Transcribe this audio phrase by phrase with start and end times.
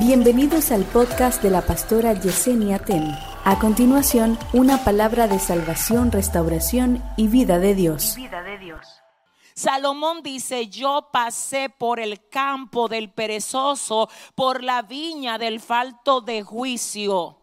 [0.00, 3.14] Bienvenidos al podcast de la pastora Yesenia Ten.
[3.44, 8.14] A continuación, una palabra de salvación, restauración y vida de Dios.
[8.16, 8.80] vida de Dios.
[9.54, 16.44] Salomón dice, yo pasé por el campo del perezoso, por la viña del falto de
[16.44, 17.36] juicio.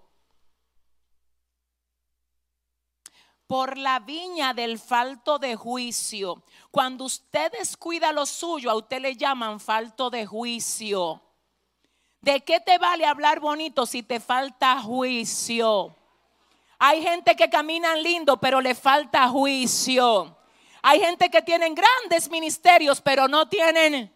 [3.45, 6.43] Por la viña del falto de juicio.
[6.71, 11.21] Cuando usted descuida lo suyo, a usted le llaman falto de juicio.
[12.27, 15.95] ¿De qué te vale hablar bonito si te falta juicio?
[16.77, 20.37] Hay gente que caminan lindo, pero le falta juicio.
[20.81, 24.13] Hay gente que tienen grandes ministerios, pero no tienen.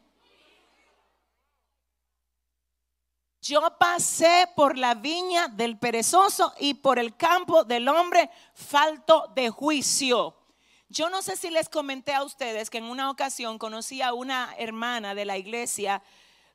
[3.42, 9.50] Yo pasé por la viña del perezoso y por el campo del hombre falto de
[9.50, 10.36] juicio.
[10.90, 14.54] Yo no sé si les comenté a ustedes que en una ocasión conocí a una
[14.58, 16.04] hermana de la iglesia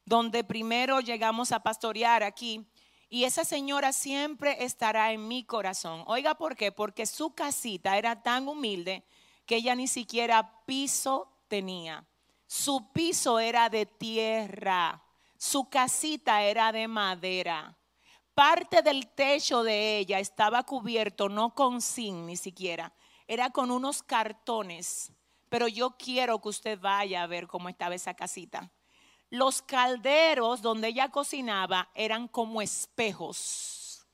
[0.06, 2.64] donde primero llegamos a pastorear aquí.
[3.08, 6.02] Y esa señora siempre estará en mi corazón.
[6.06, 6.72] Oiga, ¿por qué?
[6.72, 9.04] Porque su casita era tan humilde
[9.44, 12.06] que ella ni siquiera piso tenía.
[12.46, 15.02] Su piso era de tierra.
[15.36, 17.76] Su casita era de madera.
[18.34, 22.92] Parte del techo de ella estaba cubierto no con zinc ni siquiera,
[23.26, 25.10] era con unos cartones.
[25.48, 28.70] Pero yo quiero que usted vaya a ver cómo estaba esa casita.
[29.30, 34.06] Los calderos donde ella cocinaba eran como espejos.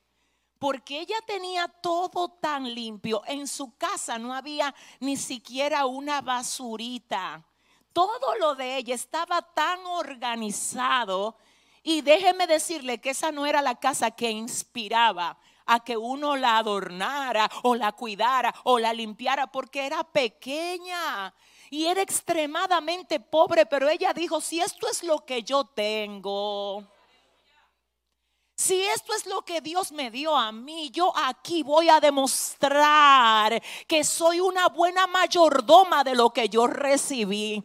[0.58, 3.22] Porque ella tenía todo tan limpio.
[3.26, 7.44] En su casa no había ni siquiera una basurita.
[7.92, 11.36] Todo lo de ella estaba tan organizado.
[11.82, 15.38] Y déjeme decirle que esa no era la casa que inspiraba
[15.72, 21.32] a que uno la adornara o la cuidara o la limpiara porque era pequeña
[21.70, 26.84] y era extremadamente pobre, pero ella dijo, si esto es lo que yo tengo,
[28.54, 33.62] si esto es lo que Dios me dio a mí, yo aquí voy a demostrar
[33.88, 37.64] que soy una buena mayordoma de lo que yo recibí.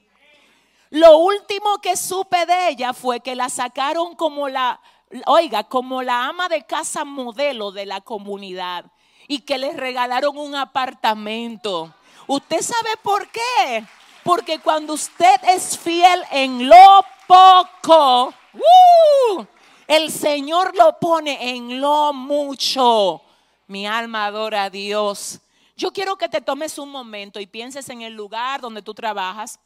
[0.90, 4.80] Lo último que supe de ella fue que la sacaron como la,
[5.26, 8.86] oiga, como la ama de casa modelo de la comunidad
[9.28, 11.94] y que le regalaron un apartamento.
[12.28, 13.86] ¿Usted sabe por qué?
[14.24, 19.46] Porque cuando usted es fiel en lo poco, ¡uh!
[19.88, 23.22] el Señor lo pone en lo mucho.
[23.68, 25.40] Mi alma adora a Dios.
[25.76, 29.60] Yo quiero que te tomes un momento y pienses en el lugar donde tú trabajas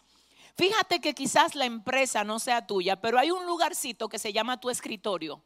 [0.55, 4.59] Fíjate que quizás la empresa no sea tuya, pero hay un lugarcito que se llama
[4.59, 5.41] tu escritorio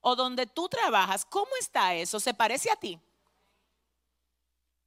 [0.00, 1.24] o donde tú trabajas.
[1.24, 2.20] ¿Cómo está eso?
[2.20, 2.98] ¿Se parece a ti?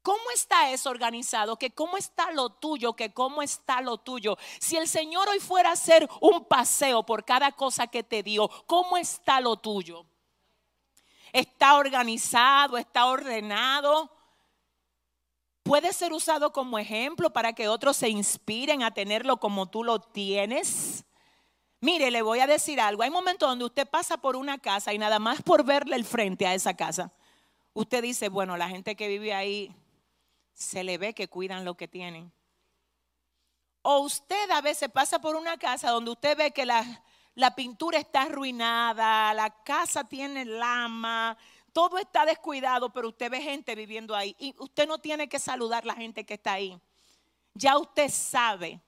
[0.01, 1.57] ¿Cómo está eso organizado?
[1.57, 4.37] Que cómo está lo tuyo, que cómo está lo tuyo.
[4.59, 8.49] Si el Señor hoy fuera a hacer un paseo por cada cosa que te dio,
[8.67, 10.05] ¿cómo está lo tuyo?
[11.31, 12.77] ¿Está organizado?
[12.77, 14.11] ¿Está ordenado?
[15.63, 19.99] Puede ser usado como ejemplo para que otros se inspiren a tenerlo como tú lo
[19.99, 21.05] tienes.
[21.79, 23.03] Mire, le voy a decir algo.
[23.03, 26.45] Hay momentos donde usted pasa por una casa y nada más por verle el frente
[26.45, 27.11] a esa casa,
[27.73, 29.73] usted dice, bueno, la gente que vive ahí
[30.53, 32.31] se le ve que cuidan lo que tienen.
[33.81, 37.03] O usted a veces pasa por una casa donde usted ve que la,
[37.35, 41.37] la pintura está arruinada, la casa tiene lama,
[41.73, 44.35] todo está descuidado, pero usted ve gente viviendo ahí.
[44.39, 46.79] Y usted no tiene que saludar a la gente que está ahí.
[47.55, 48.79] Ya usted sabe.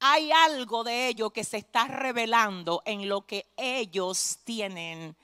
[0.00, 5.16] Hay algo de ello que se está revelando en lo que ellos tienen.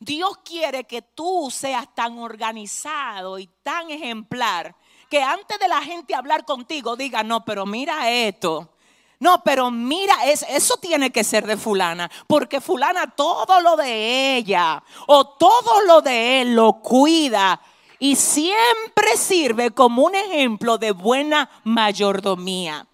[0.00, 4.74] Dios quiere que tú seas tan organizado y tan ejemplar
[5.08, 8.75] que antes de la gente hablar contigo diga, no, pero mira esto.
[9.18, 14.82] No, pero mira, eso tiene que ser de fulana, porque fulana todo lo de ella
[15.06, 17.60] o todo lo de él lo cuida
[17.98, 22.86] y siempre sirve como un ejemplo de buena mayordomía.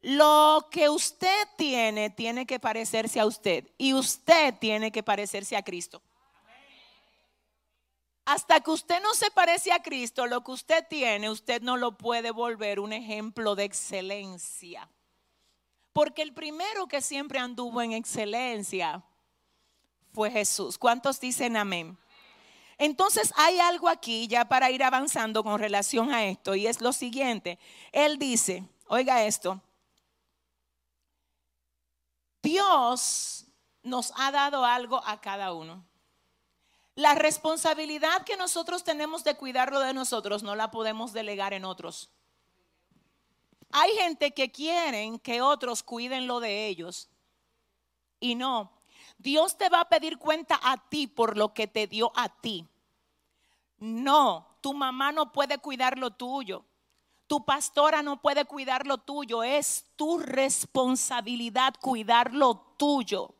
[0.00, 5.62] Lo que usted tiene tiene que parecerse a usted y usted tiene que parecerse a
[5.62, 6.00] Cristo.
[8.30, 11.96] Hasta que usted no se parece a Cristo, lo que usted tiene, usted no lo
[11.96, 14.86] puede volver un ejemplo de excelencia.
[15.94, 19.02] Porque el primero que siempre anduvo en excelencia
[20.12, 20.76] fue Jesús.
[20.76, 21.96] ¿Cuántos dicen amén?
[22.76, 26.92] Entonces hay algo aquí ya para ir avanzando con relación a esto y es lo
[26.92, 27.58] siguiente.
[27.92, 29.58] Él dice, oiga esto,
[32.42, 33.46] Dios
[33.82, 35.87] nos ha dado algo a cada uno.
[36.98, 42.10] La responsabilidad que nosotros tenemos de cuidarlo de nosotros no la podemos delegar en otros.
[43.70, 47.08] Hay gente que quieren que otros cuiden lo de ellos
[48.18, 48.72] y no.
[49.16, 52.66] Dios te va a pedir cuenta a ti por lo que te dio a ti.
[53.78, 56.64] No, tu mamá no puede cuidar lo tuyo.
[57.28, 59.44] Tu pastora no puede cuidar lo tuyo.
[59.44, 63.37] Es tu responsabilidad cuidar lo tuyo.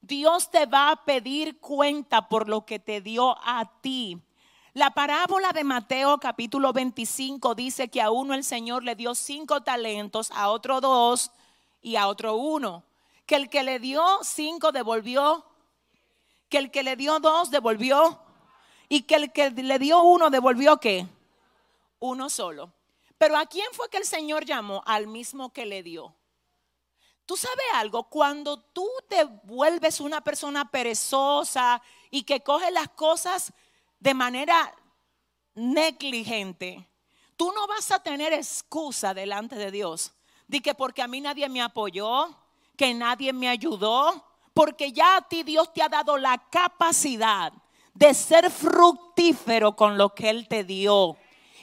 [0.00, 4.18] Dios te va a pedir cuenta por lo que te dio a ti.
[4.74, 9.62] La parábola de Mateo capítulo 25 dice que a uno el Señor le dio cinco
[9.62, 11.32] talentos, a otro dos
[11.82, 12.84] y a otro uno.
[13.26, 15.44] Que el que le dio cinco devolvió,
[16.48, 18.20] que el que le dio dos devolvió
[18.88, 21.06] y que el que le dio uno devolvió qué?
[21.98, 22.72] Uno solo.
[23.18, 24.82] Pero ¿a quién fue que el Señor llamó?
[24.86, 26.14] Al mismo que le dio.
[27.28, 33.52] Tú sabes algo, cuando tú te vuelves una persona perezosa y que coge las cosas
[34.00, 34.74] de manera
[35.54, 36.88] negligente,
[37.36, 40.14] tú no vas a tener excusa delante de Dios.
[40.46, 42.34] De que porque a mí nadie me apoyó,
[42.78, 47.52] que nadie me ayudó, porque ya a ti Dios te ha dado la capacidad
[47.92, 51.18] de ser fructífero con lo que Él te dio.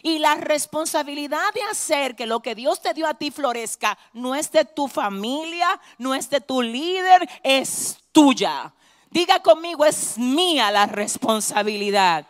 [0.05, 4.35] Y la responsabilidad de hacer que lo que Dios te dio a ti florezca no
[4.35, 8.71] es de tu familia, no es de tu líder, es tuya.
[9.09, 12.27] Diga conmigo, es mía la responsabilidad.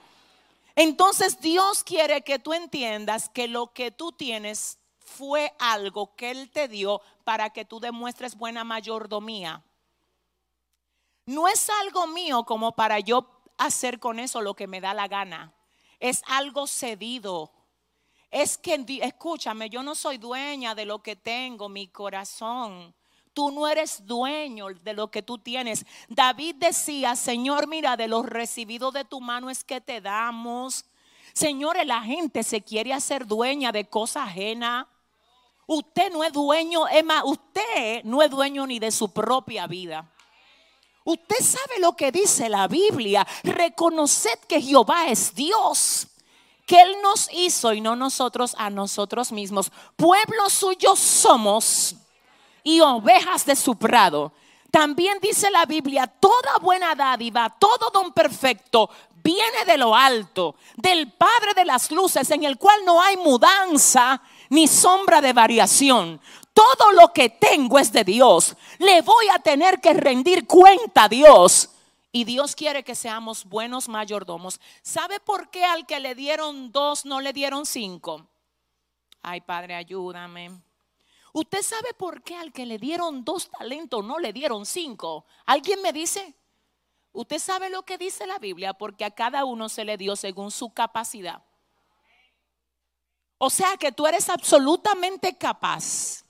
[0.78, 6.50] Entonces Dios quiere que tú entiendas que lo que tú tienes fue algo que Él
[6.52, 9.62] te dio para que tú demuestres buena mayordomía.
[11.26, 15.10] No es algo mío como para yo hacer con eso lo que me da la
[15.10, 15.52] gana.
[16.00, 17.52] Es algo cedido.
[18.32, 22.94] Es que, escúchame, yo no soy dueña de lo que tengo, mi corazón.
[23.34, 25.86] Tú no eres dueño de lo que tú tienes.
[26.08, 30.86] David decía, Señor, mira, de los recibidos de tu mano es que te damos.
[31.34, 34.88] Señores, la gente se quiere hacer dueña de cosas ajenas.
[35.68, 40.10] Usted no es dueño, Emma, usted no es dueño ni de su propia vida.
[41.04, 43.28] Usted sabe lo que dice la Biblia.
[43.44, 46.08] Reconoced que Jehová es Dios,
[46.66, 49.72] que Él nos hizo y no nosotros a nosotros mismos.
[49.96, 51.96] Pueblo suyo somos
[52.64, 54.32] y ovejas de su prado.
[54.72, 58.90] También dice la Biblia, toda buena dádiva, todo don perfecto
[59.24, 64.22] viene de lo alto, del Padre de las luces, en el cual no hay mudanza
[64.50, 66.22] ni sombra de variación
[66.56, 68.56] todo lo que tengo es de Dios.
[68.80, 71.70] Le voy a tener que rendir cuenta a Dios.
[72.16, 74.62] Y Dios quiere que seamos buenos mayordomos.
[74.82, 78.26] ¿Sabe por qué al que le dieron dos no le dieron cinco?
[79.22, 80.50] Ay, Padre, ayúdame.
[81.34, 85.26] ¿Usted sabe por qué al que le dieron dos talentos no le dieron cinco?
[85.46, 86.34] ¿Alguien me dice?
[87.12, 90.52] Usted sabe lo que dice la Biblia, porque a cada uno se le dio según
[90.52, 91.44] su capacidad.
[93.38, 96.24] O sea que tú eres absolutamente capaz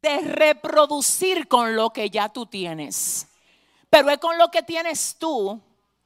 [0.00, 3.28] de reproducir con lo que ya tú tienes.
[3.94, 5.60] Pero es con lo que tienes tú.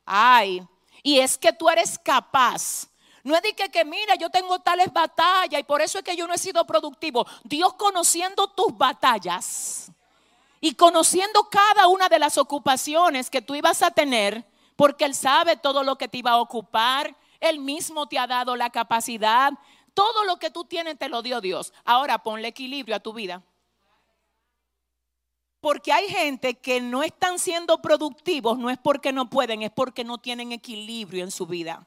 [0.05, 0.63] Ay,
[1.03, 2.87] y es que tú eres capaz.
[3.25, 6.15] No es de que, que mira, yo tengo tales batallas y por eso es que
[6.15, 7.27] yo no he sido productivo.
[7.45, 9.91] Dios conociendo tus batallas
[10.61, 14.45] y conociendo cada una de las ocupaciones que tú ibas a tener,
[14.77, 18.55] porque Él sabe todo lo que te iba a ocupar, Él mismo te ha dado
[18.55, 19.55] la capacidad,
[19.95, 21.73] todo lo que tú tienes te lo dio Dios.
[21.87, 23.43] Ahora ponle equilibrio a tu vida.
[25.61, 30.05] Porque hay gente que no están siendo productivos, no es porque no pueden, es porque
[30.05, 31.87] no tienen equilibrio en su vida.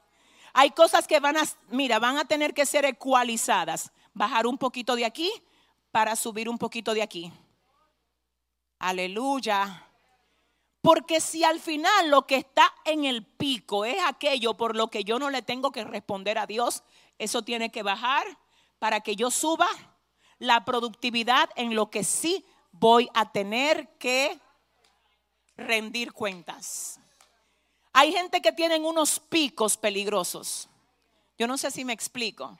[0.52, 3.90] Hay cosas que van a, mira, van a tener que ser ecualizadas.
[4.12, 5.30] Bajar un poquito de aquí
[5.90, 7.32] para subir un poquito de aquí.
[8.78, 9.86] Aleluya.
[10.82, 15.04] Porque si al final lo que está en el pico es aquello por lo que
[15.04, 16.82] yo no le tengo que responder a Dios,
[17.18, 18.26] eso tiene que bajar
[18.78, 19.68] para que yo suba
[20.38, 24.38] la productividad en lo que sí voy a tener que
[25.56, 26.98] rendir cuentas.
[27.92, 30.68] Hay gente que tienen unos picos peligrosos.
[31.38, 32.58] Yo no sé si me explico.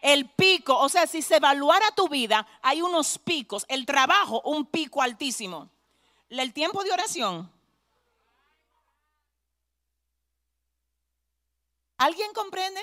[0.00, 3.66] El pico, o sea, si se evaluara tu vida, hay unos picos.
[3.68, 5.68] El trabajo, un pico altísimo.
[6.28, 7.50] El tiempo de oración.
[11.96, 12.80] ¿Alguien comprende?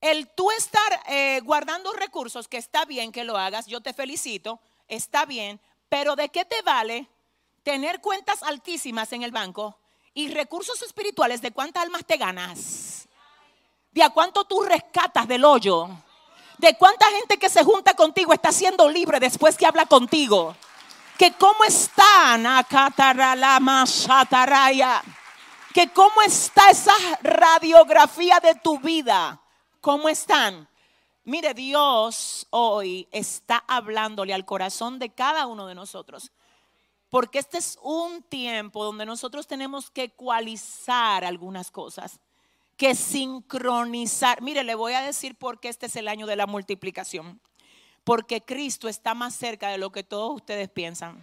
[0.00, 4.60] El tú estar eh, guardando recursos, que está bien que lo hagas, yo te felicito,
[4.96, 5.58] está bien,
[5.88, 7.08] pero ¿de qué te vale
[7.62, 9.76] tener cuentas altísimas en el banco
[10.14, 13.08] y recursos espirituales de cuántas almas te ganas?
[13.90, 15.88] ¿De a cuánto tú rescatas del hoyo?
[16.58, 20.54] ¿De cuánta gente que se junta contigo está siendo libre después que habla contigo?
[21.18, 22.46] Que cómo están,
[25.72, 29.40] que cómo está esa radiografía de tu vida,
[29.80, 30.68] cómo están.
[31.24, 36.32] Mire, Dios hoy está hablándole al corazón de cada uno de nosotros.
[37.10, 42.18] porque este es un tiempo donde nosotros tenemos que ecualizar algunas cosas,
[42.78, 44.40] que sincronizar.
[44.40, 47.38] Mire, le voy a decir por qué este es el año de la multiplicación.
[48.02, 51.22] Porque Cristo está más cerca de lo que todos ustedes piensan.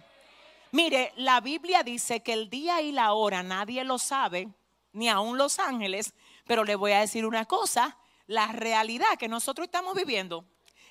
[0.70, 4.48] Mire, la Biblia dice que el día y la hora nadie lo sabe,
[4.92, 6.14] ni aún los ángeles,
[6.46, 7.98] pero le voy a decir una cosa,
[8.30, 10.44] la realidad que nosotros estamos viviendo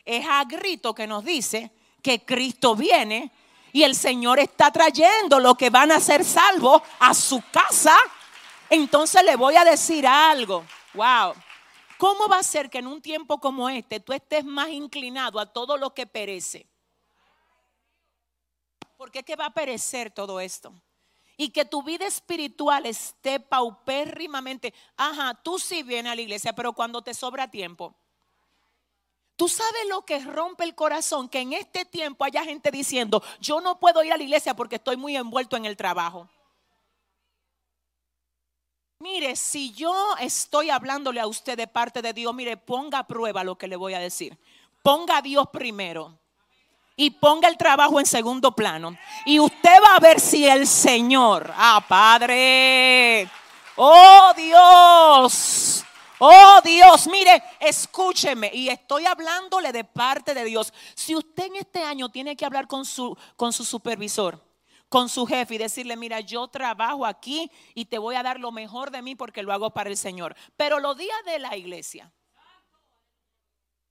[0.04, 3.32] es a grito que nos dice que Cristo viene
[3.72, 7.96] y el Señor está trayendo lo que van a ser salvos a su casa.
[8.70, 10.66] Entonces le voy a decir algo.
[10.94, 11.34] Wow.
[11.98, 15.46] ¿Cómo va a ser que en un tiempo como este tú estés más inclinado a
[15.46, 16.68] todo lo que perece?
[18.98, 20.74] Porque es que va a perecer todo esto.
[21.42, 24.74] Y que tu vida espiritual esté paupérrimamente.
[24.98, 27.96] Ajá, tú sí vienes a la iglesia, pero cuando te sobra tiempo.
[29.38, 33.62] Tú sabes lo que rompe el corazón, que en este tiempo haya gente diciendo, yo
[33.62, 36.28] no puedo ir a la iglesia porque estoy muy envuelto en el trabajo.
[39.00, 43.46] Mire, si yo estoy hablándole a usted de parte de Dios, mire, ponga a prueba
[43.46, 44.38] lo que le voy a decir.
[44.84, 46.20] Ponga a Dios primero
[47.00, 48.98] y ponga el trabajo en segundo plano.
[49.26, 53.30] Y usted va a ver si el Señor, ah, Padre,
[53.78, 55.86] oh Dios,
[56.22, 58.52] Oh Dios, mire, escúcheme.
[58.54, 60.74] Y estoy hablándole de parte de Dios.
[60.94, 64.44] Si usted en este año tiene que hablar con su, con su supervisor,
[64.90, 68.52] con su jefe y decirle, mira, yo trabajo aquí y te voy a dar lo
[68.52, 70.36] mejor de mí porque lo hago para el Señor.
[70.58, 72.12] Pero los días de la iglesia,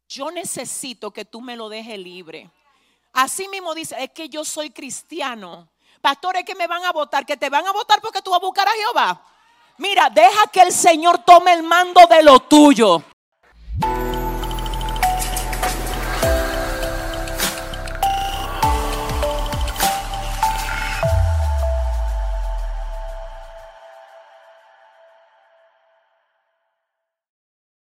[0.06, 2.50] yo necesito que tú me lo dejes libre.
[3.12, 5.68] Así mismo dice, es que yo soy cristiano.
[6.00, 8.44] Pastores que me van a votar, que te van a votar porque tú vas a
[8.46, 9.22] buscar a Jehová.
[9.78, 13.02] Mira, deja que el Señor tome el mando de lo tuyo.